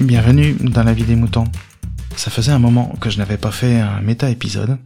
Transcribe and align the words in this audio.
Bienvenue 0.00 0.54
dans 0.54 0.82
la 0.82 0.94
vie 0.94 1.04
des 1.04 1.14
moutons. 1.14 1.44
Ça 2.16 2.30
faisait 2.30 2.52
un 2.52 2.58
moment 2.58 2.96
que 3.02 3.10
je 3.10 3.18
n'avais 3.18 3.36
pas 3.36 3.50
fait 3.50 3.80
un 3.80 4.00
méta-épisode, 4.00 4.78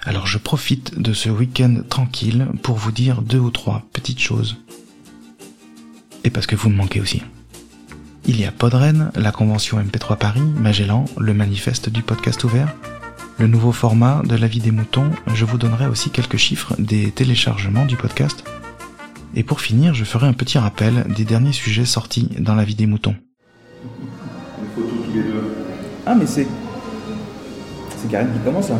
alors 0.00 0.26
je 0.26 0.36
profite 0.36 0.98
de 0.98 1.12
ce 1.12 1.28
week-end 1.28 1.82
tranquille 1.88 2.48
pour 2.60 2.76
vous 2.76 2.90
dire 2.90 3.22
deux 3.22 3.38
ou 3.38 3.52
trois 3.52 3.84
petites 3.92 4.18
choses. 4.18 4.56
Et 6.24 6.30
parce 6.30 6.48
que 6.48 6.56
vous 6.56 6.70
me 6.70 6.74
manquez 6.74 7.00
aussi. 7.00 7.22
Il 8.26 8.40
y 8.40 8.44
a 8.44 8.50
Podren, 8.50 9.12
la 9.14 9.30
convention 9.30 9.80
MP3 9.80 10.18
Paris, 10.18 10.40
Magellan, 10.40 11.04
le 11.18 11.34
manifeste 11.34 11.88
du 11.88 12.02
podcast 12.02 12.42
ouvert, 12.42 12.74
le 13.38 13.46
nouveau 13.46 13.70
format 13.70 14.22
de 14.24 14.34
la 14.34 14.48
vie 14.48 14.60
des 14.60 14.72
moutons, 14.72 15.12
je 15.32 15.44
vous 15.44 15.56
donnerai 15.56 15.86
aussi 15.86 16.10
quelques 16.10 16.36
chiffres 16.36 16.74
des 16.80 17.12
téléchargements 17.12 17.86
du 17.86 17.96
podcast. 17.96 18.42
Et 19.36 19.44
pour 19.44 19.60
finir, 19.60 19.94
je 19.94 20.02
ferai 20.02 20.26
un 20.26 20.32
petit 20.32 20.58
rappel 20.58 21.06
des 21.14 21.24
derniers 21.24 21.52
sujets 21.52 21.84
sortis 21.86 22.28
dans 22.40 22.56
la 22.56 22.64
vie 22.64 22.74
des 22.74 22.86
moutons. 22.86 23.14
Ah, 26.12 26.16
mais 26.18 26.26
c'est. 26.26 26.46
C'est 27.96 28.10
Karine 28.10 28.28
qui 28.32 28.38
commence 28.40 28.68
là. 28.68 28.74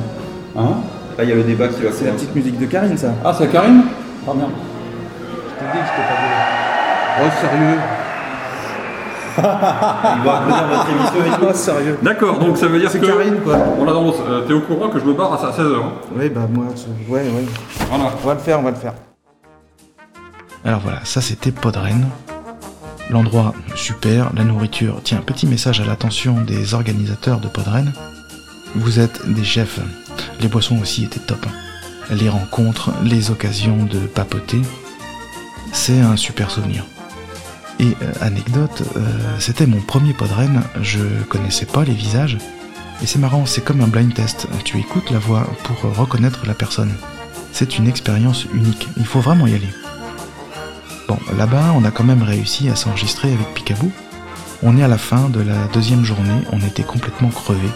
Hein 0.57 0.75
Là, 1.17 1.25
il 1.25 1.31
y 1.31 1.33
a 1.33 1.37
le 1.37 1.45
débat 1.45 1.69
qui 1.69 1.81
va 1.83 1.89
C'est 1.93 2.05
la 2.05 2.13
petite 2.13 2.35
musique 2.35 2.59
de 2.59 2.67
Karine, 2.67 2.97
ça. 2.99 3.09
Ah, 3.25 3.35
c'est 3.37 3.49
Karine 3.49 3.85
Ah 4.29 4.33
merde. 4.35 4.51
Je 4.51 5.65
te 5.65 5.73
dis 5.73 5.79
que 5.79 5.87
je 5.87 5.93
t'ai 5.93 6.03
pas 6.03 7.21
Oh, 7.21 7.29
sérieux 7.41 7.79
Il 9.39 10.25
va 10.25 10.39
revenir 10.41 10.65
votre 10.69 10.89
émission 10.91 11.21
et 11.27 11.39
tout. 11.39 11.47
Oh, 11.49 11.55
sérieux. 11.55 11.99
D'accord, 12.03 12.39
donc 12.39 12.57
ça 12.59 12.67
veut 12.67 12.79
dire 12.79 12.91
C'est 12.91 13.01
que. 13.01 13.07
Karine, 13.07 13.41
quoi. 13.43 13.57
On 13.81 13.85
l'annonce. 13.87 14.17
Euh, 14.29 14.43
T'es 14.47 14.53
au 14.53 14.61
courant 14.61 14.89
que 14.91 14.99
je 14.99 15.05
me 15.05 15.15
barre 15.15 15.33
à 15.33 15.37
16h. 15.53 15.77
Oui, 16.15 16.29
bah 16.29 16.43
moi, 16.53 16.67
je- 16.77 17.13
ouais, 17.13 17.21
ouais. 17.21 17.45
Voilà. 17.89 18.05
On 18.23 18.27
va 18.27 18.35
le 18.35 18.41
faire, 18.41 18.59
on 18.61 18.63
va 18.63 18.71
le 18.71 18.77
faire. 18.77 18.93
Alors 20.65 20.81
voilà, 20.81 20.99
ça 21.05 21.21
c'était 21.23 21.51
Podren. 21.51 22.07
L'endroit 23.13 23.55
super, 23.75 24.33
la 24.35 24.43
nourriture. 24.43 25.03
Tiens, 25.05 25.19
petit 25.19 25.47
message 25.47 25.83
à 25.83 25.85
l'attention 25.85 26.41
des 26.41 26.73
organisateurs 26.73 27.41
de 27.41 27.49
Podren. 27.49 27.93
Vous 28.75 29.01
êtes 29.01 29.31
des 29.31 29.45
chefs. 29.45 29.81
Les 30.41 30.49
boissons 30.49 30.79
aussi 30.81 31.05
étaient 31.05 31.21
top. 31.21 31.45
Les 32.11 32.31
rencontres, 32.31 32.91
les 33.05 33.31
occasions 33.31 33.85
de 33.85 33.99
papoter. 33.99 34.63
C'est 35.75 36.01
un 36.01 36.17
super 36.17 36.51
souvenir. 36.51 36.87
Et 37.81 37.95
euh, 38.03 38.13
anecdote, 38.23 38.83
euh, 38.97 39.01
c'était 39.39 39.67
mon 39.67 39.83
premier 39.83 40.15
Podren, 40.15 40.63
je 40.81 41.01
connaissais 41.29 41.67
pas 41.67 41.85
les 41.85 41.93
visages. 41.93 42.39
Et 43.03 43.07
c'est 43.07 43.19
marrant, 43.19 43.45
c'est 43.45 43.63
comme 43.63 43.83
un 43.83 43.89
blind 43.89 44.15
test. 44.15 44.49
Tu 44.65 44.79
écoutes 44.79 45.11
la 45.11 45.19
voix 45.19 45.47
pour 45.65 45.83
reconnaître 45.97 46.47
la 46.47 46.55
personne. 46.55 46.95
C'est 47.53 47.77
une 47.77 47.89
expérience 47.89 48.47
unique, 48.55 48.89
il 48.97 49.05
faut 49.05 49.21
vraiment 49.21 49.47
y 49.47 49.55
aller. 49.55 49.69
Là-bas, 51.37 51.73
on 51.77 51.85
a 51.85 51.91
quand 51.91 52.05
même 52.05 52.23
réussi 52.23 52.69
à 52.69 52.77
s'enregistrer 52.77 53.33
avec 53.33 53.55
Picaboo. 53.55 53.91
On 54.63 54.77
est 54.77 54.83
à 54.83 54.89
la 54.89 54.99
fin 54.99 55.29
de 55.29 55.41
la 55.41 55.67
deuxième 55.73 56.05
journée, 56.05 56.43
on 56.53 56.61
était 56.61 56.83
complètement 56.83 57.31
crevés. 57.31 57.73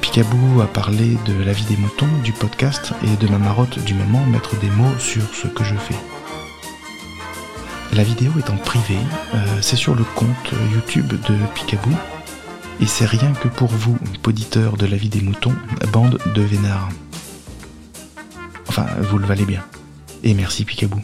Picaboo 0.00 0.60
a 0.60 0.66
parlé 0.66 1.16
de 1.26 1.42
la 1.42 1.52
vie 1.52 1.64
des 1.64 1.76
moutons, 1.76 2.08
du 2.22 2.32
podcast 2.32 2.92
et 3.04 3.16
de 3.16 3.30
ma 3.30 3.38
marotte 3.38 3.78
du 3.84 3.94
moment, 3.94 4.24
mettre 4.26 4.58
des 4.58 4.68
mots 4.70 4.98
sur 4.98 5.22
ce 5.34 5.46
que 5.46 5.64
je 5.64 5.74
fais. 5.74 5.96
La 7.94 8.02
vidéo 8.02 8.32
est 8.38 8.50
en 8.50 8.56
privé, 8.56 8.96
euh, 9.34 9.38
c'est 9.60 9.76
sur 9.76 9.94
le 9.94 10.04
compte 10.04 10.52
YouTube 10.72 11.08
de 11.08 11.34
Picaboo, 11.54 11.90
et 12.80 12.86
c'est 12.86 13.06
rien 13.06 13.32
que 13.32 13.48
pour 13.48 13.68
vous, 13.68 13.96
poditeurs 14.22 14.76
de 14.76 14.86
la 14.86 14.96
vie 14.96 15.08
des 15.08 15.20
moutons, 15.20 15.54
bande 15.92 16.18
de 16.34 16.42
vénards. 16.42 16.88
Enfin, 18.68 18.86
vous 19.02 19.18
le 19.18 19.26
valez 19.26 19.44
bien. 19.44 19.62
Et 20.24 20.34
merci 20.34 20.64
Picaboo. 20.64 21.00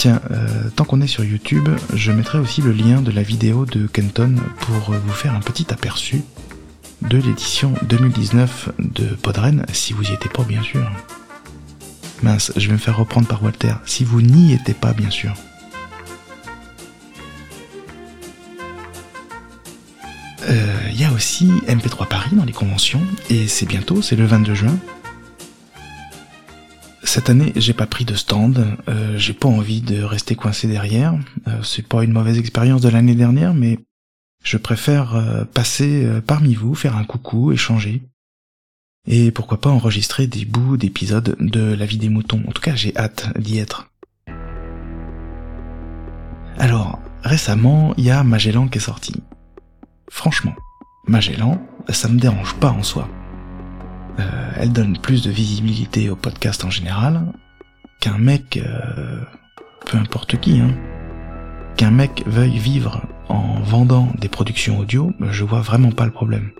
Tiens, 0.00 0.22
euh, 0.30 0.70
tant 0.74 0.84
qu'on 0.84 1.02
est 1.02 1.06
sur 1.06 1.24
YouTube, 1.24 1.68
je 1.92 2.10
mettrai 2.10 2.38
aussi 2.38 2.62
le 2.62 2.72
lien 2.72 3.02
de 3.02 3.10
la 3.10 3.22
vidéo 3.22 3.66
de 3.66 3.86
Kenton 3.86 4.34
pour 4.60 4.94
vous 4.94 5.12
faire 5.12 5.34
un 5.34 5.40
petit 5.40 5.66
aperçu 5.74 6.22
de 7.02 7.18
l'édition 7.18 7.74
2019 7.82 8.70
de 8.78 9.04
Podren, 9.08 9.66
si 9.74 9.92
vous 9.92 10.02
y 10.04 10.14
étiez 10.14 10.30
pas 10.30 10.44
bien 10.44 10.62
sûr. 10.62 10.90
Mince, 12.22 12.50
je 12.56 12.68
vais 12.68 12.72
me 12.72 12.78
faire 12.78 12.96
reprendre 12.96 13.28
par 13.28 13.42
Walter, 13.42 13.74
si 13.84 14.04
vous 14.04 14.22
n'y 14.22 14.54
étiez 14.54 14.72
pas 14.72 14.94
bien 14.94 15.10
sûr. 15.10 15.34
Euh, 20.48 20.88
Il 20.94 20.98
y 20.98 21.04
a 21.04 21.12
aussi 21.12 21.50
MP3 21.68 22.08
Paris 22.08 22.36
dans 22.36 22.46
les 22.46 22.54
conventions, 22.54 23.02
et 23.28 23.46
c'est 23.48 23.66
bientôt, 23.66 24.00
c'est 24.00 24.16
le 24.16 24.24
22 24.24 24.54
juin. 24.54 24.78
Cette 27.12 27.28
année, 27.28 27.52
j'ai 27.56 27.72
pas 27.72 27.88
pris 27.88 28.04
de 28.04 28.14
stand, 28.14 28.64
euh, 28.88 29.18
j'ai 29.18 29.32
pas 29.32 29.48
envie 29.48 29.80
de 29.80 30.00
rester 30.00 30.36
coincé 30.36 30.68
derrière. 30.68 31.18
Euh, 31.48 31.60
c'est 31.64 31.84
pas 31.84 32.04
une 32.04 32.12
mauvaise 32.12 32.38
expérience 32.38 32.82
de 32.82 32.88
l'année 32.88 33.16
dernière, 33.16 33.52
mais 33.52 33.80
je 34.44 34.56
préfère 34.56 35.16
euh, 35.16 35.42
passer 35.44 36.08
parmi 36.24 36.54
vous, 36.54 36.76
faire 36.76 36.94
un 36.94 37.02
coucou, 37.02 37.50
échanger. 37.50 38.00
Et 39.08 39.32
pourquoi 39.32 39.60
pas 39.60 39.70
enregistrer 39.70 40.28
des 40.28 40.44
bouts 40.44 40.76
d'épisodes 40.76 41.36
de 41.40 41.74
La 41.74 41.84
vie 41.84 41.98
des 41.98 42.10
moutons. 42.10 42.44
En 42.46 42.52
tout 42.52 42.62
cas, 42.62 42.76
j'ai 42.76 42.96
hâte 42.96 43.36
d'y 43.36 43.58
être. 43.58 43.90
Alors, 46.58 47.00
récemment, 47.24 47.92
il 47.96 48.04
y 48.04 48.12
a 48.12 48.22
Magellan 48.22 48.68
qui 48.68 48.78
est 48.78 48.82
sorti. 48.82 49.20
Franchement, 50.08 50.54
Magellan, 51.08 51.60
ça 51.88 52.06
me 52.06 52.20
dérange 52.20 52.54
pas 52.54 52.70
en 52.70 52.84
soi. 52.84 53.08
Euh, 54.18 54.50
elle 54.56 54.72
donne 54.72 54.98
plus 54.98 55.22
de 55.22 55.30
visibilité 55.30 56.10
au 56.10 56.16
podcast 56.16 56.64
en 56.64 56.70
général 56.70 57.24
qu'un 58.00 58.18
mec, 58.18 58.56
euh, 58.56 59.20
peu 59.86 59.98
importe 59.98 60.38
qui, 60.40 60.60
hein, 60.60 60.74
qu'un 61.76 61.90
mec 61.90 62.24
veuille 62.26 62.58
vivre 62.58 63.02
en 63.28 63.60
vendant 63.60 64.08
des 64.18 64.28
productions 64.28 64.78
audio, 64.78 65.12
je 65.20 65.44
vois 65.44 65.60
vraiment 65.60 65.92
pas 65.92 66.06
le 66.06 66.10
problème. 66.10 66.50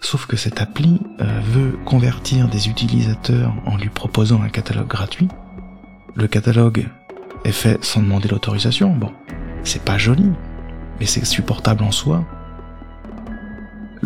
Sauf 0.00 0.26
que 0.26 0.36
cette 0.36 0.60
appli 0.60 1.00
euh, 1.20 1.40
veut 1.44 1.78
convertir 1.84 2.48
des 2.48 2.68
utilisateurs 2.68 3.54
en 3.66 3.76
lui 3.76 3.88
proposant 3.88 4.42
un 4.42 4.48
catalogue 4.48 4.88
gratuit. 4.88 5.28
Le 6.14 6.26
catalogue 6.26 6.86
est 7.44 7.52
fait 7.52 7.82
sans 7.84 8.02
demander 8.02 8.28
l'autorisation. 8.28 8.94
Bon, 8.94 9.12
c'est 9.62 9.82
pas 9.82 9.98
joli, 9.98 10.30
mais 11.00 11.06
c'est 11.06 11.24
supportable 11.24 11.82
en 11.84 11.92
soi. 11.92 12.24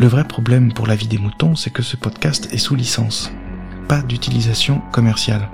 Le 0.01 0.07
vrai 0.07 0.23
problème 0.23 0.73
pour 0.73 0.87
la 0.87 0.95
vie 0.95 1.07
des 1.07 1.19
moutons, 1.19 1.55
c'est 1.55 1.69
que 1.69 1.83
ce 1.83 1.95
podcast 1.95 2.51
est 2.51 2.57
sous 2.57 2.73
licence, 2.73 3.31
pas 3.87 4.01
d'utilisation 4.01 4.81
commerciale. 4.91 5.47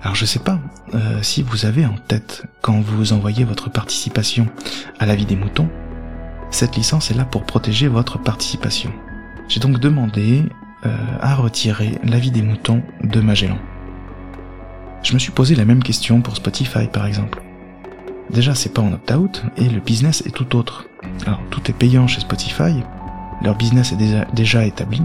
Alors 0.00 0.14
je 0.14 0.26
sais 0.26 0.38
pas 0.38 0.60
euh, 0.94 1.20
si 1.22 1.42
vous 1.42 1.66
avez 1.66 1.84
en 1.84 1.96
tête, 1.96 2.44
quand 2.60 2.80
vous 2.80 3.12
envoyez 3.12 3.42
votre 3.42 3.68
participation 3.68 4.46
à 5.00 5.06
la 5.06 5.16
vie 5.16 5.26
des 5.26 5.34
moutons, 5.34 5.68
cette 6.52 6.76
licence 6.76 7.10
est 7.10 7.14
là 7.14 7.24
pour 7.24 7.42
protéger 7.42 7.88
votre 7.88 8.16
participation. 8.20 8.92
J'ai 9.48 9.58
donc 9.58 9.80
demandé 9.80 10.44
euh, 10.86 10.96
à 11.20 11.34
retirer 11.34 11.98
la 12.04 12.20
vie 12.20 12.30
des 12.30 12.42
moutons 12.42 12.84
de 13.02 13.20
Magellan. 13.20 13.58
Je 15.02 15.14
me 15.14 15.18
suis 15.18 15.32
posé 15.32 15.56
la 15.56 15.64
même 15.64 15.82
question 15.82 16.20
pour 16.20 16.36
Spotify 16.36 16.86
par 16.86 17.06
exemple. 17.06 17.42
Déjà 18.30 18.54
c'est 18.54 18.72
pas 18.72 18.82
en 18.82 18.92
opt-out 18.92 19.42
et 19.56 19.68
le 19.68 19.80
business 19.80 20.22
est 20.26 20.30
tout 20.36 20.54
autre. 20.54 20.86
Alors 21.26 21.42
tout 21.50 21.68
est 21.68 21.74
payant 21.74 22.06
chez 22.06 22.20
Spotify, 22.20 22.84
leur 23.42 23.54
business 23.54 23.92
est 23.92 24.26
déjà, 24.34 24.64
établi, 24.64 25.02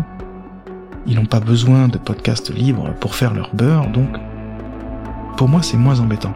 ils 1.07 1.15
n'ont 1.15 1.25
pas 1.25 1.39
besoin 1.39 1.87
de 1.87 1.97
podcasts 1.97 2.53
libres 2.53 2.93
pour 2.99 3.15
faire 3.15 3.33
leur 3.33 3.53
beurre, 3.53 3.89
donc 3.89 4.09
pour 5.37 5.47
moi 5.47 5.61
c'est 5.61 5.77
moins 5.77 5.99
embêtant. 5.99 6.33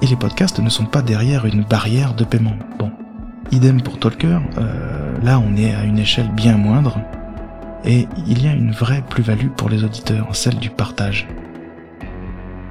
Et 0.00 0.06
les 0.06 0.16
podcasts 0.16 0.60
ne 0.60 0.68
sont 0.68 0.86
pas 0.86 1.02
derrière 1.02 1.44
une 1.44 1.64
barrière 1.64 2.14
de 2.14 2.24
paiement. 2.24 2.56
Bon, 2.78 2.92
idem 3.50 3.82
pour 3.82 3.98
Talker, 3.98 4.38
euh, 4.58 5.18
là 5.22 5.40
on 5.40 5.56
est 5.56 5.74
à 5.74 5.84
une 5.84 5.98
échelle 5.98 6.30
bien 6.30 6.56
moindre, 6.56 6.98
et 7.84 8.08
il 8.26 8.42
y 8.42 8.48
a 8.48 8.52
une 8.52 8.72
vraie 8.72 9.02
plus-value 9.02 9.48
pour 9.48 9.68
les 9.68 9.84
auditeurs, 9.84 10.34
celle 10.34 10.58
du 10.58 10.70
partage. 10.70 11.28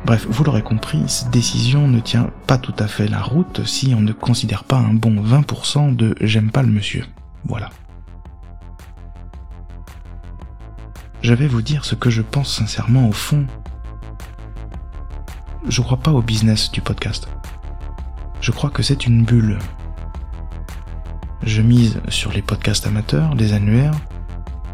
Bref, 0.05 0.25
vous 0.29 0.43
l'aurez 0.45 0.61
compris, 0.61 1.03
cette 1.07 1.31
décision 1.31 1.87
ne 1.87 1.99
tient 1.99 2.29
pas 2.47 2.57
tout 2.57 2.75
à 2.79 2.87
fait 2.87 3.09
la 3.09 3.21
route 3.21 3.65
si 3.65 3.93
on 3.93 3.99
ne 3.99 4.13
considère 4.13 4.63
pas 4.63 4.77
un 4.77 4.93
bon 4.93 5.21
20% 5.21 5.95
de 5.95 6.15
j'aime 6.21 6.49
pas 6.49 6.61
le 6.61 6.69
monsieur. 6.69 7.03
Voilà. 7.43 7.69
Je 11.27 11.33
vais 11.33 11.49
vous 11.49 11.61
dire 11.61 11.83
ce 11.83 11.93
que 11.93 12.09
je 12.09 12.21
pense 12.21 12.55
sincèrement 12.55 13.09
au 13.09 13.11
fond. 13.11 13.45
Je 15.67 15.81
crois 15.81 15.97
pas 15.97 16.13
au 16.13 16.21
business 16.21 16.71
du 16.71 16.79
podcast. 16.79 17.27
Je 18.39 18.51
crois 18.51 18.69
que 18.69 18.81
c'est 18.81 19.05
une 19.05 19.25
bulle. 19.25 19.59
Je 21.43 21.61
mise 21.61 21.99
sur 22.07 22.31
les 22.31 22.41
podcasts 22.41 22.87
amateurs, 22.87 23.35
les 23.35 23.51
annuaires, 23.51 23.91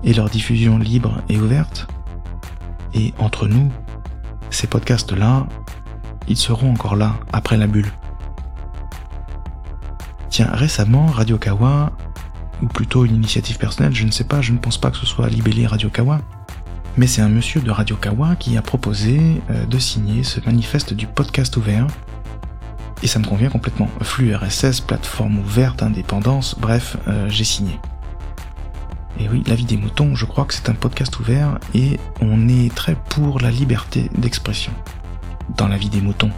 et 0.04 0.14
leur 0.14 0.30
diffusion 0.30 0.78
libre 0.78 1.24
et 1.28 1.40
ouverte. 1.40 1.88
Et 2.94 3.16
entre 3.18 3.48
nous, 3.48 3.72
ces 4.52 4.68
podcasts-là, 4.68 5.48
ils 6.28 6.38
seront 6.38 6.70
encore 6.70 6.96
là 6.96 7.16
après 7.32 7.58
la 7.58 7.66
bulle. 7.66 7.92
Tiens, 10.30 10.52
récemment, 10.54 11.08
Radio 11.08 11.40
Kawa, 11.40 11.94
ou 12.62 12.68
plutôt 12.68 13.06
une 13.06 13.16
initiative 13.16 13.58
personnelle, 13.58 13.96
je 13.96 14.06
ne 14.06 14.12
sais 14.12 14.26
pas, 14.26 14.42
je 14.42 14.52
ne 14.52 14.60
pense 14.60 14.78
pas 14.78 14.92
que 14.92 14.98
ce 14.98 15.08
soit 15.08 15.30
libellé 15.30 15.66
Radio 15.66 15.90
Kawa, 15.90 16.20
mais 16.98 17.08
c'est 17.08 17.22
un 17.22 17.30
monsieur 17.30 17.62
de 17.62 17.72
Radio 17.72 17.96
Kawa 17.96 18.36
qui 18.36 18.58
a 18.58 18.62
proposé 18.62 19.42
euh, 19.50 19.66
de 19.66 19.80
signer 19.80 20.24
ce 20.24 20.40
manifeste 20.46 20.94
du 20.94 21.08
podcast 21.08 21.56
ouvert. 21.58 21.88
Et 23.02 23.08
ça 23.08 23.20
me 23.20 23.26
convient 23.26 23.50
complètement. 23.50 23.90
Flux 24.02 24.34
RSS, 24.36 24.80
plateforme 24.82 25.40
ouverte, 25.40 25.84
indépendance, 25.84 26.56
bref, 26.58 26.98
euh, 27.08 27.28
j'ai 27.30 27.44
signé. 27.44 27.80
Et 29.20 29.28
oui, 29.30 29.44
La 29.48 29.56
vie 29.56 29.66
des 29.66 29.78
moutons, 29.78 30.16
je 30.16 30.26
crois 30.26 30.46
que 30.46 30.54
c'est 30.54 30.70
un 30.70 30.74
podcast 30.74 31.20
ouvert 31.20 31.60
et 31.74 32.00
on 32.22 32.48
est 32.48 32.74
très 32.74 32.96
pour 33.10 33.40
la 33.40 33.52
liberté 33.52 34.10
d'expression. 34.18 34.72
Dans 35.58 35.68
La 35.68 35.78
vie 35.78 35.90
des 35.90 36.02
moutons. 36.02 36.32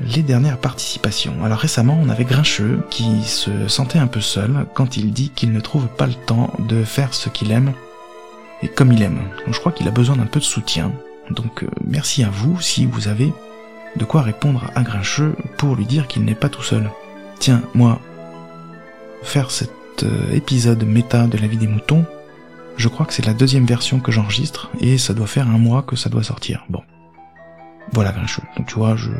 Les 0.00 0.22
dernières 0.22 0.58
participations. 0.58 1.44
Alors 1.44 1.58
récemment, 1.58 1.98
on 2.02 2.08
avait 2.08 2.24
Grincheux 2.24 2.82
qui 2.90 3.22
se 3.22 3.68
sentait 3.68 3.98
un 3.98 4.06
peu 4.06 4.20
seul 4.20 4.66
quand 4.74 4.96
il 4.96 5.12
dit 5.12 5.30
qu'il 5.30 5.52
ne 5.52 5.60
trouve 5.60 5.86
pas 5.86 6.06
le 6.06 6.14
temps 6.14 6.52
de 6.58 6.84
faire 6.84 7.14
ce 7.14 7.28
qu'il 7.28 7.52
aime 7.52 7.72
et 8.62 8.68
comme 8.68 8.92
il 8.92 9.02
aime. 9.02 9.20
je 9.46 9.58
crois 9.58 9.72
qu'il 9.72 9.88
a 9.88 9.92
besoin 9.92 10.16
d'un 10.16 10.26
peu 10.26 10.40
de 10.40 10.44
soutien. 10.44 10.92
Donc 11.30 11.62
euh, 11.62 11.68
merci 11.86 12.24
à 12.24 12.30
vous 12.30 12.60
si 12.60 12.86
vous 12.86 13.08
avez 13.08 13.32
de 13.96 14.04
quoi 14.04 14.22
répondre 14.22 14.70
à 14.74 14.82
Grincheux 14.82 15.34
pour 15.56 15.76
lui 15.76 15.86
dire 15.86 16.06
qu'il 16.06 16.24
n'est 16.24 16.34
pas 16.34 16.48
tout 16.48 16.62
seul. 16.62 16.90
Tiens, 17.38 17.62
moi, 17.74 18.00
faire 19.22 19.50
cet 19.50 20.02
euh, 20.02 20.32
épisode 20.32 20.84
méta 20.84 21.26
de 21.26 21.38
la 21.38 21.46
vie 21.46 21.56
des 21.56 21.66
moutons, 21.66 22.04
je 22.76 22.88
crois 22.88 23.06
que 23.06 23.12
c'est 23.12 23.26
la 23.26 23.34
deuxième 23.34 23.66
version 23.66 24.00
que 24.00 24.12
j'enregistre 24.12 24.70
et 24.80 24.98
ça 24.98 25.14
doit 25.14 25.26
faire 25.26 25.48
un 25.48 25.58
mois 25.58 25.82
que 25.82 25.96
ça 25.96 26.10
doit 26.10 26.24
sortir. 26.24 26.64
Bon. 26.68 26.82
Voilà 27.92 28.12
Grincheux. 28.12 28.42
Donc 28.56 28.66
tu 28.66 28.74
vois, 28.74 28.96
je, 28.96 29.10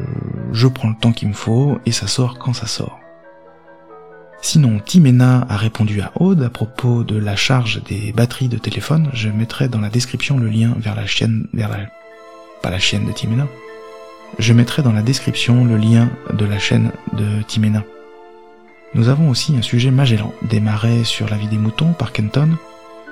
je 0.52 0.66
prends 0.66 0.88
le 0.88 0.96
temps 0.96 1.12
qu'il 1.12 1.28
me 1.28 1.34
faut 1.34 1.78
et 1.86 1.92
ça 1.92 2.06
sort 2.06 2.38
quand 2.38 2.52
ça 2.52 2.66
sort. 2.66 2.98
Sinon, 4.44 4.78
Timena 4.78 5.46
a 5.48 5.56
répondu 5.56 6.02
à 6.02 6.12
Aude 6.16 6.42
à 6.42 6.50
propos 6.50 7.02
de 7.02 7.16
la 7.16 7.34
charge 7.34 7.82
des 7.84 8.12
batteries 8.12 8.48
de 8.48 8.58
téléphone. 8.58 9.08
Je 9.14 9.30
mettrai 9.30 9.68
dans 9.68 9.80
la 9.80 9.88
description 9.88 10.38
le 10.38 10.48
lien 10.48 10.74
vers 10.76 10.94
la 10.94 11.06
chaîne, 11.06 11.46
vers 11.54 11.70
la, 11.70 11.78
pas 12.60 12.68
la 12.68 12.78
chaîne 12.78 13.06
de 13.06 13.12
Timena. 13.12 13.46
Je 14.38 14.52
mettrai 14.52 14.82
dans 14.82 14.92
la 14.92 15.00
description 15.00 15.64
le 15.64 15.78
lien 15.78 16.10
de 16.32 16.44
la 16.44 16.58
chaîne 16.58 16.90
de 17.14 17.40
Timena. 17.42 17.84
Nous 18.94 19.08
avons 19.08 19.30
aussi 19.30 19.56
un 19.56 19.62
sujet 19.62 19.90
Magellan, 19.90 20.32
démarré 20.42 21.04
sur 21.04 21.28
la 21.28 21.36
vie 21.36 21.48
des 21.48 21.56
moutons 21.56 21.94
par 21.94 22.12
Kenton. 22.12 22.50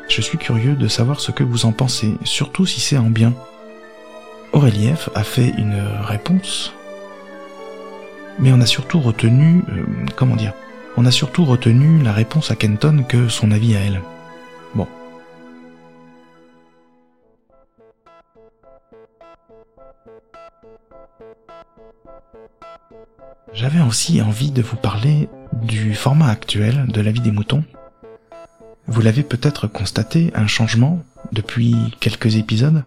Je 0.09 0.21
suis 0.21 0.37
curieux 0.37 0.75
de 0.75 0.87
savoir 0.87 1.21
ce 1.21 1.33
que 1.33 1.45
vous 1.45 1.65
en 1.65 1.73
pensez, 1.73 2.15
surtout 2.25 2.67
si 2.67 2.81
c'est 2.81 2.99
en 2.99 3.09
bien. 3.09 3.33
A 4.63 5.25
fait 5.25 5.49
une 5.59 5.83
réponse, 6.05 6.73
mais 8.39 8.53
on 8.53 8.61
a 8.61 8.67
surtout 8.67 9.01
retenu, 9.01 9.65
euh, 9.69 9.85
comment 10.15 10.37
dire, 10.37 10.53
on 10.97 11.05
a 11.05 11.11
surtout 11.11 11.45
retenu 11.45 12.01
la 12.01 12.13
réponse 12.13 12.53
à 12.53 12.55
Kenton 12.55 13.03
que 13.09 13.29
son 13.29 13.51
avis 13.51 13.75
à 13.75 13.81
elle. 13.81 14.01
Bon. 14.77 14.87
J'avais 23.53 23.81
aussi 23.81 24.23
envie 24.23 24.53
de 24.53 24.63
vous 24.63 24.77
parler 24.77 25.29
du 25.55 25.97
format 25.97 26.29
actuel 26.29 26.87
de 26.87 27.01
la 27.01 27.11
vie 27.11 27.21
des 27.21 27.33
moutons. 27.33 27.65
Vous 28.87 29.01
l'avez 29.01 29.25
peut-être 29.25 29.67
constaté, 29.67 30.31
un 30.37 30.47
changement 30.47 31.03
depuis 31.33 31.75
quelques 31.99 32.37
épisodes. 32.37 32.85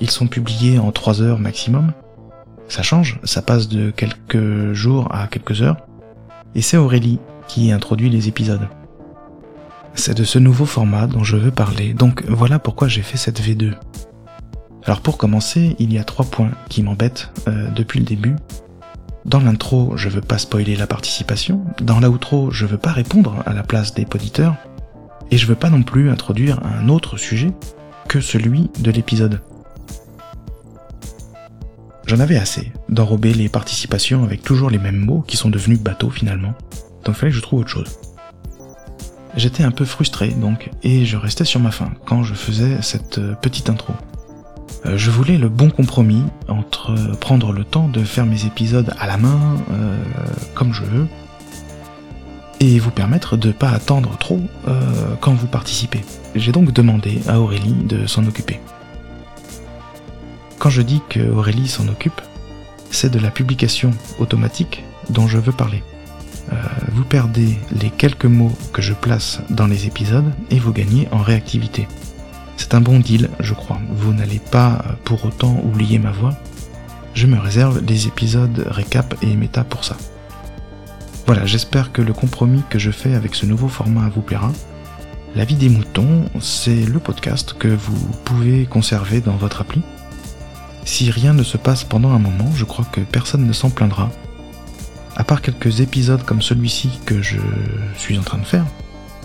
Ils 0.00 0.10
sont 0.10 0.26
publiés 0.26 0.78
en 0.78 0.92
3 0.92 1.22
heures 1.22 1.38
maximum. 1.38 1.92
Ça 2.68 2.82
change, 2.82 3.18
ça 3.24 3.42
passe 3.42 3.68
de 3.68 3.90
quelques 3.90 4.72
jours 4.72 5.08
à 5.14 5.26
quelques 5.26 5.62
heures. 5.62 5.76
Et 6.54 6.62
c'est 6.62 6.76
Aurélie 6.76 7.18
qui 7.48 7.72
introduit 7.72 8.08
les 8.08 8.28
épisodes. 8.28 8.68
C'est 9.94 10.16
de 10.16 10.24
ce 10.24 10.38
nouveau 10.38 10.66
format 10.66 11.06
dont 11.06 11.24
je 11.24 11.36
veux 11.36 11.50
parler, 11.50 11.94
donc 11.94 12.24
voilà 12.28 12.58
pourquoi 12.58 12.88
j'ai 12.88 13.02
fait 13.02 13.16
cette 13.16 13.40
V2. 13.40 13.74
Alors 14.84 15.00
pour 15.00 15.18
commencer, 15.18 15.76
il 15.78 15.92
y 15.92 15.98
a 15.98 16.04
trois 16.04 16.24
points 16.24 16.52
qui 16.68 16.82
m'embêtent 16.82 17.30
euh, 17.48 17.68
depuis 17.70 17.98
le 17.98 18.06
début. 18.06 18.36
Dans 19.26 19.40
l'intro, 19.40 19.96
je 19.96 20.08
veux 20.08 20.22
pas 20.22 20.38
spoiler 20.38 20.76
la 20.76 20.86
participation, 20.86 21.64
dans 21.82 22.00
l'outro, 22.00 22.50
je 22.50 22.64
veux 22.64 22.78
pas 22.78 22.92
répondre 22.92 23.42
à 23.44 23.52
la 23.52 23.62
place 23.62 23.92
des 23.92 24.06
poditeurs, 24.06 24.54
et 25.30 25.36
je 25.36 25.46
veux 25.46 25.54
pas 25.56 25.70
non 25.70 25.82
plus 25.82 26.08
introduire 26.08 26.60
un 26.64 26.88
autre 26.88 27.18
sujet 27.18 27.52
que 28.08 28.20
celui 28.20 28.70
de 28.80 28.90
l'épisode. 28.90 29.40
J'en 32.10 32.18
avais 32.18 32.38
assez 32.38 32.72
d'enrober 32.88 33.32
les 33.32 33.48
participations 33.48 34.24
avec 34.24 34.42
toujours 34.42 34.68
les 34.68 34.78
mêmes 34.78 34.98
mots 34.98 35.22
qui 35.28 35.36
sont 35.36 35.48
devenus 35.48 35.78
bateaux 35.78 36.10
finalement. 36.10 36.54
Donc 37.04 37.14
fallait 37.14 37.30
que 37.30 37.36
je 37.36 37.40
trouve 37.40 37.60
autre 37.60 37.68
chose. 37.68 38.00
J'étais 39.36 39.62
un 39.62 39.70
peu 39.70 39.84
frustré 39.84 40.30
donc, 40.30 40.70
et 40.82 41.04
je 41.04 41.16
restais 41.16 41.44
sur 41.44 41.60
ma 41.60 41.70
faim 41.70 41.92
quand 42.06 42.24
je 42.24 42.34
faisais 42.34 42.82
cette 42.82 43.18
euh, 43.18 43.34
petite 43.36 43.70
intro. 43.70 43.92
Euh, 44.86 44.98
je 44.98 45.08
voulais 45.12 45.38
le 45.38 45.48
bon 45.48 45.70
compromis 45.70 46.24
entre 46.48 46.90
euh, 46.90 47.14
prendre 47.14 47.52
le 47.52 47.62
temps 47.62 47.86
de 47.86 48.02
faire 48.02 48.26
mes 48.26 48.44
épisodes 48.44 48.92
à 48.98 49.06
la 49.06 49.16
main, 49.16 49.58
comme 50.56 50.72
je 50.72 50.82
veux, 50.82 51.06
et 52.58 52.80
vous 52.80 52.90
permettre 52.90 53.36
de 53.36 53.52
pas 53.52 53.70
attendre 53.70 54.18
trop 54.18 54.40
quand 55.20 55.34
vous 55.34 55.46
participez. 55.46 56.00
J'ai 56.34 56.50
donc 56.50 56.72
demandé 56.72 57.20
à 57.28 57.38
Aurélie 57.38 57.84
de 57.84 58.08
s'en 58.08 58.26
occuper. 58.26 58.58
Quand 60.60 60.68
je 60.68 60.82
dis 60.82 61.00
que 61.08 61.20
Aurélie 61.20 61.68
s'en 61.68 61.88
occupe, 61.88 62.20
c'est 62.90 63.10
de 63.10 63.18
la 63.18 63.30
publication 63.30 63.92
automatique 64.18 64.84
dont 65.08 65.26
je 65.26 65.38
veux 65.38 65.52
parler. 65.52 65.82
Euh, 66.52 66.56
vous 66.92 67.02
perdez 67.02 67.58
les 67.80 67.88
quelques 67.88 68.26
mots 68.26 68.52
que 68.74 68.82
je 68.82 68.92
place 68.92 69.40
dans 69.48 69.66
les 69.66 69.86
épisodes 69.86 70.30
et 70.50 70.58
vous 70.58 70.74
gagnez 70.74 71.08
en 71.12 71.22
réactivité. 71.22 71.88
C'est 72.58 72.74
un 72.74 72.82
bon 72.82 72.98
deal, 72.98 73.30
je 73.40 73.54
crois. 73.54 73.80
Vous 73.88 74.12
n'allez 74.12 74.38
pas 74.38 74.84
pour 75.04 75.24
autant 75.24 75.58
oublier 75.64 75.98
ma 75.98 76.10
voix. 76.10 76.34
Je 77.14 77.26
me 77.26 77.38
réserve 77.38 77.80
les 77.80 78.06
épisodes 78.06 78.66
récap 78.68 79.14
et 79.22 79.34
méta 79.36 79.64
pour 79.64 79.82
ça. 79.82 79.96
Voilà, 81.24 81.46
j'espère 81.46 81.90
que 81.90 82.02
le 82.02 82.12
compromis 82.12 82.64
que 82.68 82.78
je 82.78 82.90
fais 82.90 83.14
avec 83.14 83.34
ce 83.34 83.46
nouveau 83.46 83.68
format 83.68 84.10
vous 84.10 84.20
plaira. 84.20 84.52
La 85.34 85.46
vie 85.46 85.54
des 85.54 85.70
moutons, 85.70 86.26
c'est 86.38 86.84
le 86.84 86.98
podcast 86.98 87.54
que 87.58 87.68
vous 87.68 88.10
pouvez 88.26 88.66
conserver 88.66 89.22
dans 89.22 89.36
votre 89.36 89.62
appli 89.62 89.80
si 90.90 91.10
rien 91.10 91.32
ne 91.32 91.44
se 91.44 91.56
passe 91.56 91.84
pendant 91.84 92.10
un 92.10 92.18
moment, 92.18 92.50
je 92.54 92.64
crois 92.64 92.84
que 92.84 93.00
personne 93.00 93.46
ne 93.46 93.52
s'en 93.52 93.70
plaindra. 93.70 94.10
À 95.16 95.22
part 95.22 95.40
quelques 95.40 95.80
épisodes 95.80 96.24
comme 96.24 96.42
celui-ci 96.42 96.90
que 97.06 97.22
je 97.22 97.38
suis 97.96 98.18
en 98.18 98.22
train 98.22 98.38
de 98.38 98.44
faire, 98.44 98.66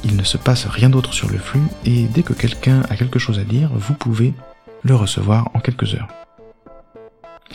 il 0.04 0.16
ne 0.16 0.24
se 0.24 0.38
passe 0.38 0.68
rien 0.68 0.92
d'autre 0.92 1.13
sur 1.13 1.28
le 1.28 1.39
flux 1.39 1.63
et 1.84 2.04
dès 2.04 2.22
que 2.22 2.34
quelqu'un 2.34 2.84
a 2.89 2.96
quelque 2.96 3.18
chose 3.18 3.39
à 3.39 3.44
dire, 3.44 3.72
vous 3.74 3.96
pouvez 3.96 4.36
le 4.84 4.96
recevoir 4.96 5.50
en 5.56 5.60
quelques 5.60 5.96
heures. 5.96 6.08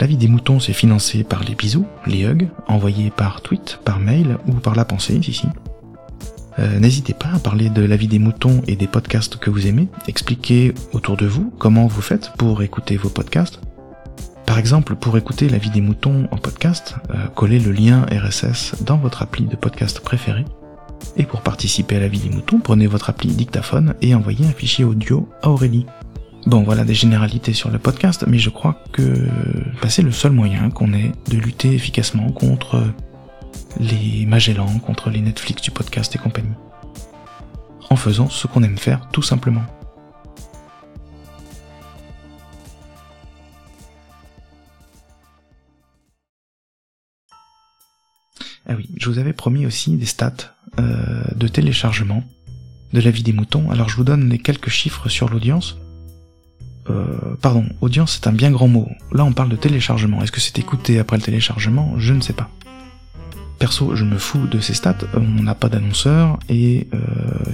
La 0.00 0.08
vie 0.08 0.16
des 0.16 0.28
moutons 0.28 0.58
c'est 0.58 0.72
financé 0.72 1.22
par 1.22 1.44
les 1.44 1.54
bisous, 1.54 1.86
les 2.04 2.24
hugs, 2.24 2.48
envoyés 2.66 3.10
par 3.10 3.42
tweet, 3.42 3.78
par 3.84 4.00
mail 4.00 4.38
ou 4.48 4.54
par 4.54 4.74
la 4.74 4.84
pensée, 4.84 5.18
ici. 5.18 5.46
Euh, 6.58 6.80
N'hésitez 6.80 7.14
pas 7.14 7.30
à 7.32 7.38
parler 7.38 7.70
de 7.70 7.82
la 7.82 7.96
vie 7.96 8.08
des 8.08 8.18
moutons 8.18 8.62
et 8.66 8.74
des 8.74 8.88
podcasts 8.88 9.36
que 9.36 9.50
vous 9.50 9.68
aimez, 9.68 9.86
expliquez 10.08 10.74
autour 10.92 11.16
de 11.16 11.26
vous 11.26 11.52
comment 11.58 11.86
vous 11.86 12.02
faites 12.02 12.32
pour 12.36 12.62
écouter 12.62 12.96
vos 12.96 13.08
podcasts, 13.08 13.60
par 14.50 14.58
exemple, 14.58 14.96
pour 14.96 15.16
écouter 15.16 15.48
La 15.48 15.58
vie 15.58 15.70
des 15.70 15.80
moutons 15.80 16.26
en 16.32 16.36
podcast, 16.36 16.96
euh, 17.10 17.28
collez 17.36 17.60
le 17.60 17.70
lien 17.70 18.04
RSS 18.10 18.82
dans 18.82 18.96
votre 18.96 19.22
appli 19.22 19.44
de 19.44 19.54
podcast 19.54 20.00
préféré. 20.00 20.44
Et 21.16 21.22
pour 21.22 21.42
participer 21.42 21.94
à 21.94 22.00
La 22.00 22.08
vie 22.08 22.18
des 22.18 22.30
moutons, 22.30 22.58
prenez 22.58 22.88
votre 22.88 23.10
appli 23.10 23.28
dictaphone 23.28 23.94
et 24.02 24.12
envoyez 24.12 24.44
un 24.44 24.50
fichier 24.50 24.84
audio 24.84 25.28
à 25.42 25.50
Aurélie. 25.50 25.86
Bon, 26.46 26.64
voilà 26.64 26.82
des 26.82 26.94
généralités 26.94 27.52
sur 27.52 27.70
le 27.70 27.78
podcast, 27.78 28.24
mais 28.26 28.40
je 28.40 28.50
crois 28.50 28.82
que 28.90 29.28
bah, 29.80 29.88
c'est 29.88 30.02
le 30.02 30.10
seul 30.10 30.32
moyen 30.32 30.68
qu'on 30.70 30.94
ait 30.94 31.12
de 31.30 31.36
lutter 31.36 31.72
efficacement 31.72 32.32
contre 32.32 32.82
les 33.78 34.26
Magellan, 34.26 34.80
contre 34.80 35.10
les 35.10 35.20
Netflix 35.20 35.62
du 35.62 35.70
podcast 35.70 36.12
et 36.16 36.18
compagnie. 36.18 36.56
En 37.88 37.94
faisant 37.94 38.28
ce 38.28 38.48
qu'on 38.48 38.64
aime 38.64 38.78
faire 38.78 39.08
tout 39.12 39.22
simplement. 39.22 39.62
Je 49.00 49.08
vous 49.08 49.18
avais 49.18 49.32
promis 49.32 49.66
aussi 49.66 49.96
des 49.96 50.06
stats 50.06 50.54
euh, 50.78 51.24
de 51.34 51.48
téléchargement 51.48 52.22
de 52.92 53.00
la 53.00 53.10
vie 53.10 53.22
des 53.22 53.32
moutons. 53.32 53.70
Alors 53.70 53.88
je 53.88 53.96
vous 53.96 54.04
donne 54.04 54.28
les 54.28 54.38
quelques 54.38 54.68
chiffres 54.68 55.08
sur 55.08 55.28
l'audience. 55.30 55.78
Euh, 56.90 57.36
pardon, 57.40 57.64
audience 57.80 58.12
c'est 58.12 58.28
un 58.28 58.32
bien 58.32 58.50
grand 58.50 58.68
mot. 58.68 58.88
Là 59.12 59.24
on 59.24 59.32
parle 59.32 59.48
de 59.48 59.56
téléchargement. 59.56 60.22
Est-ce 60.22 60.32
que 60.32 60.40
c'est 60.40 60.58
écouté 60.58 60.98
après 60.98 61.16
le 61.16 61.22
téléchargement? 61.22 61.94
Je 61.96 62.12
ne 62.12 62.20
sais 62.20 62.34
pas. 62.34 62.50
Perso, 63.58 63.96
je 63.96 64.04
me 64.04 64.18
fous 64.18 64.46
de 64.46 64.60
ces 64.60 64.74
stats. 64.74 64.98
On 65.14 65.42
n'a 65.42 65.54
pas 65.54 65.70
d'annonceur 65.70 66.38
et 66.50 66.88
euh, 66.92 66.98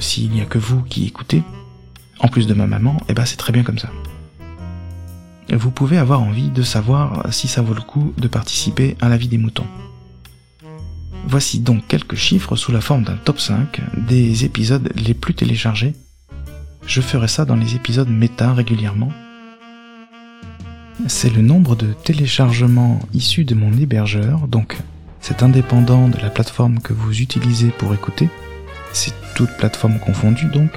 s'il 0.01 0.31
n'y 0.31 0.41
a 0.41 0.47
que 0.47 0.59
vous 0.59 0.83
qui 0.83 1.07
écoutez, 1.07 1.45
en 2.19 2.29
plus 2.29 2.49
de 2.49 2.55
ma 2.55 2.67
maman, 2.67 2.97
eh 3.09 3.15
ben 3.15 3.25
c'est 3.25 3.37
très 3.37 3.53
bien 3.53 3.63
comme 3.63 3.79
ça. 3.79 3.91
Vous 5.53 5.71
pouvez 5.71 5.97
avoir 5.97 6.23
envie 6.23 6.51
de 6.51 6.63
savoir 6.63 7.33
si 7.33 7.47
ça 7.47 7.63
vaut 7.63 7.75
le 7.75 7.81
coup 7.81 8.13
de 8.19 8.27
participer 8.27 8.97
à 9.01 9.09
la 9.09 9.17
vie 9.17 9.29
des 9.29 9.39
moutons. 9.39 9.67
Voici 11.29 11.59
donc 11.59 11.87
quelques 11.89 12.15
chiffres 12.15 12.55
sous 12.55 12.71
la 12.71 12.81
forme 12.81 13.03
d'un 13.03 13.17
top 13.17 13.41
5 13.41 13.81
des 13.97 14.45
épisodes 14.45 14.93
les 14.95 15.13
plus 15.13 15.35
téléchargés 15.35 15.93
Je 16.87 17.01
ferai 17.01 17.27
ça 17.27 17.45
dans 17.45 17.57
les 17.57 17.75
épisodes 17.75 18.09
méta 18.09 18.53
régulièrement. 18.53 19.11
C'est 21.09 21.35
le 21.35 21.43
nombre 21.43 21.75
de 21.75 21.93
téléchargements 21.93 23.01
issus 23.13 23.45
de 23.45 23.57
mon 23.57 23.73
hébergeur, 23.73 24.47
donc 24.47 24.79
c'est 25.21 25.43
indépendant 25.43 26.09
de 26.09 26.19
la 26.19 26.31
plateforme 26.31 26.79
que 26.79 26.93
vous 26.93 27.21
utilisez 27.21 27.69
pour 27.69 27.93
écouter, 27.93 28.31
c'est 28.93 29.13
toute 29.35 29.51
plateforme 29.59 29.99
confondue 29.99 30.47
donc, 30.47 30.71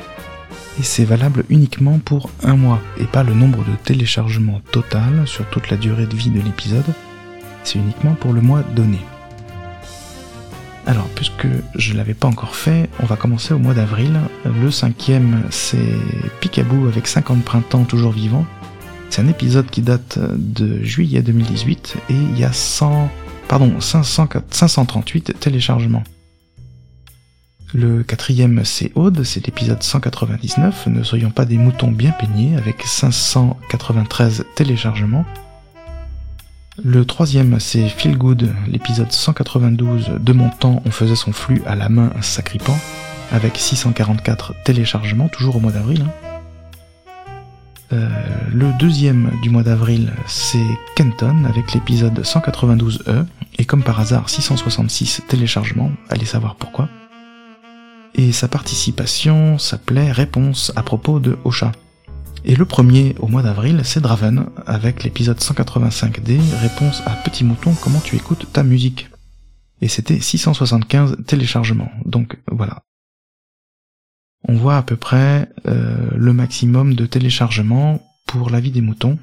et 0.80 0.84
c'est 0.84 1.06
valable 1.06 1.46
uniquement 1.50 2.00
pour 2.00 2.32
un 2.44 2.58
mois, 2.58 2.82
et 3.00 3.06
pas 3.06 3.24
le 3.24 3.34
nombre 3.34 3.60
de 3.60 3.76
téléchargements 3.84 4.62
total 4.72 5.26
sur 5.26 5.48
toute 5.52 5.70
la 5.70 5.78
durée 5.78 6.08
de 6.08 6.16
vie 6.16 6.32
de 6.32 6.42
l'épisode, 6.42 6.94
c'est 7.64 7.80
uniquement 7.80 8.16
pour 8.16 8.34
le 8.34 8.42
mois 8.42 8.64
donné. 8.76 9.00
Alors, 10.90 11.08
puisque 11.10 11.46
je 11.76 11.94
l'avais 11.94 12.16
pas 12.16 12.28
encore 12.28 12.56
fait, 12.56 12.90
on 13.00 13.06
va 13.06 13.16
commencer 13.16 13.54
au 13.54 13.60
mois 13.60 13.76
d'avril. 13.76 14.20
Le 14.44 14.72
cinquième, 14.72 15.44
c'est 15.52 15.78
Picaboo 16.42 16.88
avec 16.88 17.06
50 17.06 17.46
printemps 17.46 17.84
toujours 17.84 18.12
vivant. 18.12 18.44
C'est 19.12 19.22
un 19.22 19.28
épisode 19.28 19.70
qui 19.70 19.84
date 19.84 20.18
de 20.18 20.84
juillet 20.84 21.22
2018 21.22 21.96
et 22.10 22.14
il 22.14 22.40
y 22.40 22.44
a 22.44 22.52
100, 22.52 23.08
pardon, 23.48 23.80
538 23.80 25.40
téléchargements. 25.40 26.04
Le 27.72 28.02
quatrième, 28.02 28.66
c'est 28.66 28.92
Aude, 28.96 29.22
c'est 29.22 29.46
l'épisode 29.46 29.84
199, 29.84 30.88
Ne 30.88 31.04
soyons 31.04 31.30
pas 31.30 31.46
des 31.46 31.60
moutons 31.60 31.92
bien 31.92 32.14
peignés, 32.14 32.58
avec 32.58 32.82
593 32.82 34.44
téléchargements. 34.56 35.26
Le 36.84 37.04
troisième, 37.04 37.60
c'est 37.60 37.90
Feel 37.90 38.18
Good, 38.18 38.54
l'épisode 38.68 39.12
192 39.12 40.12
de 40.20 40.34
mon 40.34 40.50
temps, 40.50 40.82
on 40.86 40.92
faisait 40.92 41.16
son 41.16 41.34
flux 41.34 41.62
à 41.66 41.76
la 41.76 41.90
main 41.90 42.12
sacripant, 42.22 42.78
avec 43.32 43.58
644 43.58 44.56
téléchargements, 44.64 45.28
toujours 45.28 45.58
au 45.58 45.60
mois 45.60 45.72
d'avril. 45.72 46.06
Hein. 46.06 46.30
Euh, 47.92 48.08
le 48.54 48.72
deuxième 48.78 49.32
du 49.42 49.50
mois 49.50 49.64
d'avril, 49.64 50.14
c'est 50.28 50.66
Kenton, 50.96 51.44
avec 51.46 51.74
l'épisode 51.74 52.20
192E, 52.20 53.26
et 53.58 53.66
comme 53.66 53.84
par 53.84 54.00
hasard, 54.00 54.30
666 54.30 55.24
téléchargements, 55.28 55.92
allez 56.10 56.26
savoir 56.26 56.56
pourquoi. 56.56 56.88
Et 58.16 58.32
sa 58.32 58.48
participation 58.48 59.58
s'appelait 59.58 60.12
Réponse 60.12 60.72
à 60.76 60.84
propos 60.84 61.20
de 61.20 61.38
Ocha. 61.44 61.72
Et 62.46 62.56
le 62.56 62.66
premier 62.66 63.16
au 63.20 63.28
mois 63.28 63.44
d'avril, 63.44 63.82
c'est 63.84 64.00
Draven, 64.00 64.46
avec 64.66 65.04
l'épisode 65.04 65.40
185D, 65.40 66.40
réponse 66.62 67.02
à 67.06 67.12
Petit 67.12 67.44
Mouton, 67.44 67.76
comment 67.82 68.00
tu 68.00 68.16
écoutes 68.16 68.52
ta 68.52 68.64
musique. 68.64 69.10
Et 69.82 69.88
c'était 69.88 70.20
675 70.20 71.18
téléchargements, 71.26 71.92
donc 72.06 72.38
voilà. 72.50 72.84
On 74.48 74.56
voit 74.56 74.78
à 74.78 74.84
peu 74.84 74.96
près 74.96 75.50
euh, 75.68 76.10
le 76.16 76.34
maximum 76.34 76.96
de 76.96 77.06
téléchargements 77.06 78.02
pour 78.26 78.50
la 78.50 78.62
vie 78.62 78.72
des 78.72 78.82
moutons. 78.82 79.20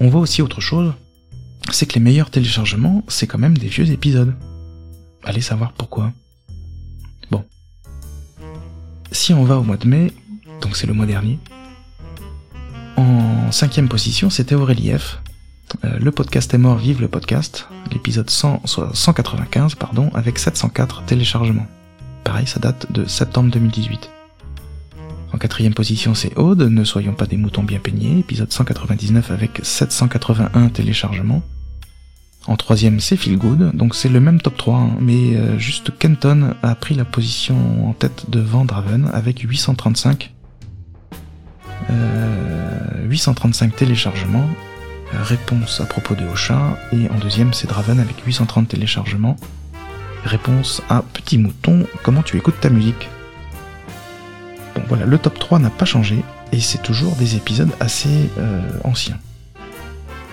On 0.00 0.08
voit 0.08 0.20
aussi 0.20 0.40
autre 0.40 0.60
chose, 0.60 0.92
c'est 1.70 1.86
que 1.86 1.94
les 1.94 2.00
meilleurs 2.00 2.30
téléchargements, 2.30 3.02
c'est 3.08 3.26
quand 3.26 3.38
même 3.38 3.58
des 3.58 3.68
vieux 3.68 3.90
épisodes. 3.90 4.34
Allez 5.24 5.40
savoir 5.40 5.72
pourquoi. 5.72 6.12
Bon. 7.30 7.44
Si 9.10 9.32
on 9.32 9.44
va 9.44 9.58
au 9.58 9.62
mois 9.62 9.76
de 9.76 9.88
mai, 9.88 10.12
donc 10.60 10.76
c'est 10.76 10.86
le 10.86 10.94
mois 10.94 11.06
dernier, 11.06 11.38
cinquième 13.54 13.88
position, 13.88 14.30
c'était 14.30 14.56
Aurélie 14.56 14.90
F. 14.98 15.20
Euh, 15.84 15.98
le 16.00 16.10
podcast 16.10 16.52
est 16.52 16.58
mort, 16.58 16.76
vive 16.76 17.00
le 17.00 17.06
podcast. 17.06 17.68
L'épisode 17.92 18.28
195, 18.28 19.76
pardon, 19.76 20.10
avec 20.12 20.40
704 20.40 21.04
téléchargements. 21.04 21.66
Pareil, 22.24 22.48
ça 22.48 22.58
date 22.58 22.90
de 22.90 23.04
septembre 23.06 23.52
2018. 23.52 24.10
En 25.32 25.38
quatrième 25.38 25.72
position, 25.72 26.14
c'est 26.14 26.36
Aude, 26.36 26.62
Ne 26.62 26.82
soyons 26.82 27.14
pas 27.14 27.26
des 27.26 27.36
moutons 27.36 27.62
bien 27.62 27.78
peignés, 27.78 28.18
épisode 28.18 28.52
199 28.52 29.30
avec 29.30 29.60
781 29.62 30.68
téléchargements. 30.70 31.42
En 32.48 32.56
troisième, 32.56 32.98
c'est 32.98 33.16
Feel 33.16 33.38
Good, 33.38 33.76
donc 33.76 33.94
c'est 33.94 34.08
le 34.08 34.18
même 34.18 34.40
top 34.40 34.56
3, 34.56 34.76
hein, 34.76 34.96
mais 35.00 35.36
euh, 35.36 35.58
juste 35.58 35.96
Kenton 35.96 36.54
a 36.62 36.74
pris 36.74 36.96
la 36.96 37.04
position 37.04 37.88
en 37.88 37.92
tête 37.92 38.28
de 38.30 38.40
Vandraven 38.40 39.08
avec 39.12 39.38
835 39.38 40.33
835 43.04 43.72
euh, 43.72 43.76
téléchargements, 43.76 44.48
euh, 45.14 45.22
réponse 45.22 45.80
à 45.80 45.86
propos 45.86 46.14
de 46.14 46.24
Ocha, 46.26 46.78
et 46.92 47.08
en 47.10 47.18
deuxième 47.18 47.52
c'est 47.52 47.68
Draven 47.68 48.00
avec 48.00 48.20
830 48.24 48.68
téléchargements, 48.68 49.36
réponse 50.24 50.82
à 50.88 51.02
Petit 51.02 51.38
Mouton, 51.38 51.86
comment 52.02 52.22
tu 52.22 52.36
écoutes 52.36 52.60
ta 52.60 52.70
musique? 52.70 53.08
Bon 54.74 54.82
voilà, 54.88 55.06
le 55.06 55.18
top 55.18 55.38
3 55.38 55.58
n'a 55.58 55.70
pas 55.70 55.84
changé, 55.84 56.22
et 56.52 56.60
c'est 56.60 56.82
toujours 56.82 57.14
des 57.16 57.36
épisodes 57.36 57.70
assez 57.80 58.30
euh, 58.38 58.60
anciens. 58.84 59.18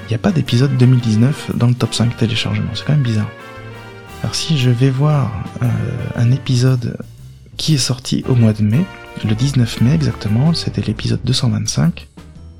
Il 0.05 0.09
n'y 0.09 0.15
a 0.15 0.19
pas 0.19 0.31
d'épisode 0.31 0.75
2019 0.77 1.55
dans 1.55 1.67
le 1.67 1.73
top 1.73 1.93
5 1.93 2.17
téléchargements, 2.17 2.71
c'est 2.73 2.85
quand 2.85 2.93
même 2.93 3.01
bizarre. 3.01 3.29
Alors 4.23 4.35
si 4.35 4.57
je 4.57 4.69
vais 4.69 4.89
voir 4.89 5.31
un 6.15 6.31
épisode 6.31 6.97
qui 7.57 7.75
est 7.75 7.79
sorti 7.79 8.23
au 8.27 8.35
mois 8.35 8.53
de 8.53 8.61
mai, 8.61 8.85
le 9.23 9.35
19 9.35 9.81
mai 9.81 9.93
exactement, 9.93 10.53
c'était 10.53 10.81
l'épisode 10.81 11.21
225, 11.23 12.07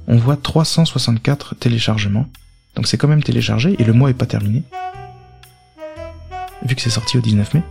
on 0.08 0.18
voit 0.18 0.38
364 0.38 1.56
téléchargements. 1.56 2.28
Donc 2.76 2.88
c'est 2.88 2.98
quand 2.98 3.08
même 3.08 3.24
téléchargé 3.24 3.76
et 3.80 3.84
le 3.84 3.94
mois 3.94 4.10
est 4.10 4.16
pas 4.16 4.26
terminé. 4.26 4.64
Vu 6.64 6.76
que 6.76 6.82
c'est 6.82 6.90
sorti 6.90 7.18
au 7.18 7.22
19 7.22 7.56
mai. 7.56 7.64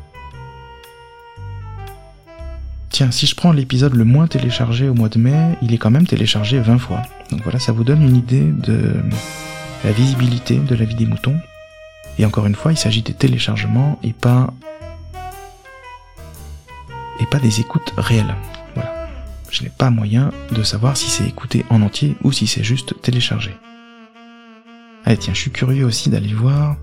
Tiens, 2.88 3.10
si 3.12 3.26
je 3.26 3.34
prends 3.34 3.52
l'épisode 3.52 3.94
le 3.94 4.04
moins 4.04 4.26
téléchargé 4.26 4.88
au 4.88 4.94
mois 4.94 5.08
de 5.08 5.18
mai, 5.18 5.56
il 5.62 5.72
est 5.72 5.78
quand 5.78 5.90
même 5.90 6.06
téléchargé 6.06 6.58
20 6.58 6.78
fois. 6.78 7.02
Donc 7.30 7.42
voilà, 7.44 7.58
ça 7.58 7.72
vous 7.72 7.84
donne 7.84 8.02
une 8.02 8.16
idée 8.16 8.44
de 8.44 8.96
la 9.84 9.92
visibilité 9.92 10.56
de 10.56 10.74
la 10.74 10.84
vie 10.84 10.96
des 10.96 11.06
moutons. 11.06 11.36
Et 12.18 12.26
encore 12.26 12.46
une 12.46 12.56
fois, 12.56 12.72
il 12.72 12.76
s'agit 12.76 13.02
des 13.02 13.14
téléchargements 13.14 13.98
et 14.02 14.12
pas 14.12 14.52
et 17.20 17.26
pas 17.26 17.38
des 17.38 17.60
écoutes 17.60 17.92
réelles 17.96 18.34
je 19.50 19.62
n'ai 19.62 19.70
pas 19.70 19.90
moyen 19.90 20.30
de 20.52 20.62
savoir 20.62 20.96
si 20.96 21.10
c'est 21.10 21.26
écouté 21.26 21.64
en 21.70 21.82
entier 21.82 22.16
ou 22.22 22.32
si 22.32 22.46
c'est 22.46 22.64
juste 22.64 23.00
téléchargé. 23.02 23.50
Allez 25.04 25.16
tiens, 25.16 25.34
je 25.34 25.40
suis 25.40 25.50
curieux 25.50 25.84
aussi 25.84 26.10
d'aller 26.10 26.32
voir 26.32 26.76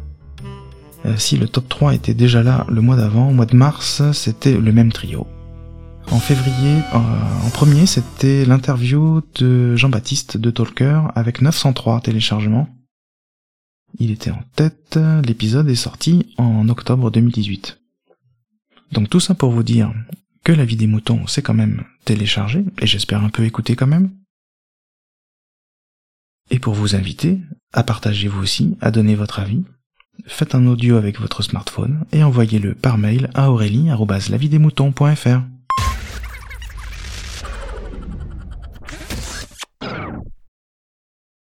euh, 1.06 1.16
si 1.18 1.38
le 1.38 1.48
top 1.48 1.70
3 1.70 1.94
était 1.94 2.14
déjà 2.14 2.44
là 2.44 2.66
le 2.70 2.82
mois 2.82 2.96
d'avant. 2.96 3.30
Au 3.30 3.34
mois 3.34 3.46
de 3.46 3.56
mars, 3.56 4.02
c'était 4.12 4.58
le 4.58 4.72
même 4.72 4.92
trio. 4.92 5.28
En 6.12 6.20
février, 6.20 6.82
euh, 6.94 6.98
en 7.46 7.50
premier, 7.50 7.86
c'était 7.86 8.46
l'interview 8.46 9.22
de 9.36 9.76
Jean-Baptiste 9.76 10.38
de 10.38 10.50
Talker 10.52 11.02
avec 11.16 11.42
903 11.42 12.02
téléchargements. 12.02 12.70
Il 14.00 14.12
était 14.12 14.32
en 14.32 14.42
tête, 14.56 15.00
l'épisode 15.26 15.70
est 15.70 15.76
sorti 15.76 16.34
en 16.38 16.70
octobre 16.70 17.10
2018. 17.12 17.80
Donc 18.92 19.10
tout 19.10 19.20
ça 19.20 19.34
pour 19.34 19.52
vous 19.52 19.64
dire 19.64 19.92
que 20.48 20.54
la 20.54 20.64
vie 20.64 20.78
des 20.78 20.88
moutons 20.88 21.28
c'est 21.28 21.42
quand 21.42 21.54
même 21.54 21.84
téléchargé, 22.06 22.64
et 22.82 22.88
j'espère 22.88 23.22
un 23.22 23.30
peu 23.30 23.44
écouté 23.44 23.76
quand 23.76 23.86
même. 23.86 24.12
Et 26.50 26.58
pour 26.58 26.74
vous 26.74 26.96
inviter, 26.96 27.42
à 27.74 27.84
partager 27.84 28.30
vous 28.30 28.44
aussi, 28.44 28.78
à 28.80 28.90
donner 28.90 29.16
votre 29.16 29.40
avis, 29.40 29.66
faites 30.26 30.56
un 30.56 30.66
audio 30.66 30.96
avec 30.96 31.20
votre 31.20 31.44
smartphone 31.44 32.06
et 32.14 32.24
envoyez-le 32.24 32.76
par 32.76 32.98
mail 32.98 33.30
à 33.34 33.52
aurélie.lavidesmoutons.fr. 33.52 35.57